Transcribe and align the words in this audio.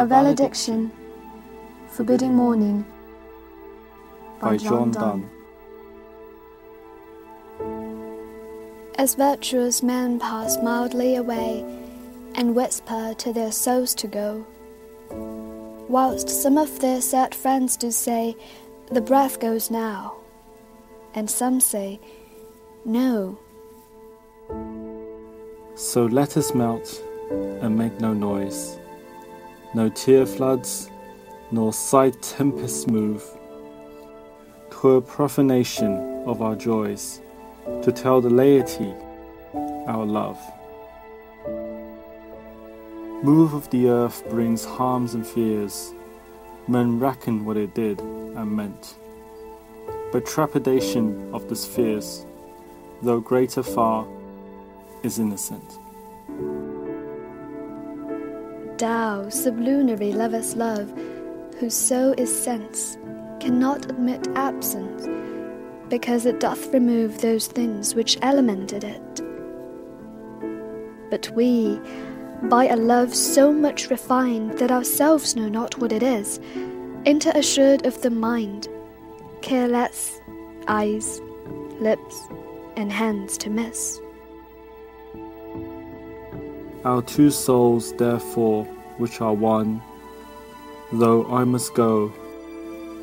A 0.00 0.06
Valediction, 0.06 0.90
Forbidding 1.90 2.34
Mourning 2.34 2.86
by 4.40 4.56
John 4.56 4.92
Donne. 4.92 5.28
As 8.94 9.14
virtuous 9.14 9.82
men 9.82 10.18
pass 10.18 10.56
mildly 10.62 11.16
away 11.16 11.66
and 12.34 12.54
whisper 12.54 13.12
to 13.18 13.34
their 13.34 13.52
souls 13.52 13.94
to 13.96 14.06
go, 14.06 14.46
whilst 15.86 16.30
some 16.30 16.56
of 16.56 16.80
their 16.80 17.02
sad 17.02 17.34
friends 17.34 17.76
do 17.76 17.90
say, 17.90 18.34
The 18.90 19.02
breath 19.02 19.38
goes 19.38 19.70
now, 19.70 20.16
and 21.12 21.30
some 21.30 21.60
say, 21.60 22.00
No. 22.86 23.38
So 25.74 26.06
let 26.06 26.38
us 26.38 26.54
melt 26.54 27.02
and 27.60 27.76
make 27.76 28.00
no 28.00 28.14
noise, 28.14 28.79
no 29.74 29.88
tear 29.88 30.26
floods, 30.26 30.90
nor 31.50 31.72
side 31.72 32.20
tempests 32.22 32.86
move. 32.86 33.24
Twere 34.70 35.00
profanation 35.00 36.24
of 36.26 36.42
our 36.42 36.56
joys 36.56 37.20
to 37.82 37.92
tell 37.92 38.20
the 38.20 38.30
laity 38.30 38.94
our 39.86 40.04
love. 40.04 40.38
Move 43.22 43.52
of 43.52 43.68
the 43.70 43.88
earth 43.88 44.24
brings 44.30 44.64
harms 44.64 45.14
and 45.14 45.26
fears. 45.26 45.92
Men 46.66 46.98
reckon 46.98 47.44
what 47.44 47.56
it 47.56 47.74
did 47.74 48.00
and 48.00 48.56
meant. 48.56 48.94
But 50.10 50.26
trepidation 50.26 51.32
of 51.34 51.48
the 51.48 51.56
spheres, 51.56 52.24
though 53.02 53.20
greater 53.20 53.62
far, 53.62 54.06
is 55.02 55.18
innocent. 55.18 55.78
Thou, 58.80 59.28
sublunary 59.28 60.14
lovest 60.14 60.56
love, 60.56 60.90
whose 61.58 61.74
soul 61.74 62.14
is 62.16 62.34
sense, 62.34 62.96
cannot 63.38 63.90
admit 63.90 64.26
absence, 64.36 65.06
because 65.90 66.24
it 66.24 66.40
doth 66.40 66.72
remove 66.72 67.20
those 67.20 67.46
things 67.46 67.94
which 67.94 68.18
elemented 68.20 68.82
it. 68.82 69.20
But 71.10 71.28
we, 71.36 71.78
by 72.44 72.68
a 72.68 72.76
love 72.76 73.14
so 73.14 73.52
much 73.52 73.90
refined 73.90 74.56
that 74.58 74.70
ourselves 74.70 75.36
know 75.36 75.50
not 75.50 75.76
what 75.76 75.92
it 75.92 76.02
is, 76.02 76.40
inter-assured 77.04 77.84
of 77.84 78.00
the 78.00 78.08
mind, 78.08 78.66
care 79.42 79.68
less, 79.68 80.18
eyes, 80.68 81.20
lips, 81.80 82.16
and 82.76 82.90
hands 82.90 83.36
to 83.38 83.50
miss. 83.50 84.00
Our 86.82 87.02
two 87.02 87.30
souls, 87.30 87.92
therefore, 87.98 88.66
which 89.00 89.20
are 89.22 89.32
one, 89.32 89.80
though 90.92 91.24
I 91.32 91.44
must 91.44 91.74
go, 91.74 92.12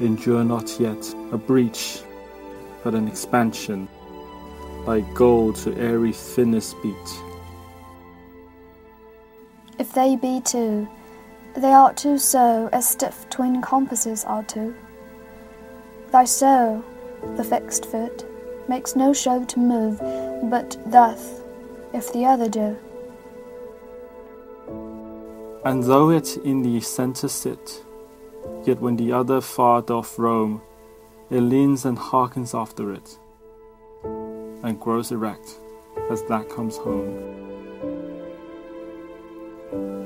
endure 0.00 0.44
not 0.44 0.78
yet 0.78 1.14
a 1.32 1.36
breach, 1.36 2.00
but 2.84 2.94
an 2.94 3.08
expansion, 3.08 3.88
like 4.86 5.12
gold 5.14 5.56
to 5.56 5.76
airy 5.76 6.12
thinness 6.12 6.74
beat. 6.80 6.94
If 9.78 9.92
they 9.92 10.14
be 10.14 10.40
two, 10.40 10.88
they 11.54 11.72
are 11.72 11.92
two 11.92 12.18
so 12.18 12.68
as 12.72 12.88
stiff 12.88 13.28
twin 13.28 13.60
compasses 13.60 14.24
are 14.24 14.44
two. 14.44 14.74
Thy 16.12 16.24
soul, 16.24 16.84
the 17.36 17.44
fixed 17.44 17.86
foot, 17.86 18.24
makes 18.68 18.94
no 18.94 19.12
show 19.12 19.44
to 19.44 19.58
move, 19.58 19.98
but 20.50 20.76
doth, 20.90 21.42
if 21.92 22.12
the 22.12 22.24
other 22.24 22.48
do. 22.48 22.78
And 25.64 25.82
though 25.82 26.10
it 26.10 26.38
in 26.38 26.62
the 26.62 26.80
centre 26.80 27.28
sit, 27.28 27.84
yet 28.64 28.80
when 28.80 28.96
the 28.96 29.12
other 29.12 29.42
far 29.42 29.82
doth 29.82 30.18
roam, 30.18 30.62
it 31.28 31.42
leans 31.42 31.84
and 31.84 31.98
hearkens 31.98 32.54
after 32.54 32.92
it, 32.94 33.18
and 34.02 34.80
grows 34.80 35.12
erect 35.12 35.60
as 36.10 36.22
that 36.24 36.48
comes 36.48 36.76
home. 36.78 37.36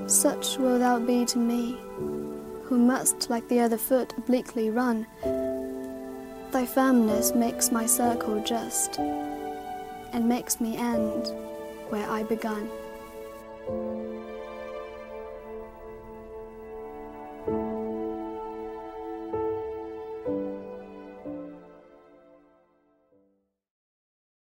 Such 0.08 0.58
will 0.58 0.78
thou 0.78 0.98
be 0.98 1.24
to 1.26 1.38
me, 1.38 1.78
who 2.64 2.76
must 2.76 3.30
like 3.30 3.48
the 3.48 3.60
other 3.60 3.78
foot 3.78 4.12
obliquely 4.18 4.70
run. 4.70 5.06
Thy 6.50 6.66
firmness 6.66 7.32
makes 7.32 7.70
my 7.70 7.86
circle 7.86 8.42
just, 8.42 8.98
and 8.98 10.28
makes 10.28 10.60
me 10.60 10.76
end 10.76 11.32
where 11.90 12.08
I 12.10 12.24
begun. 12.24 12.68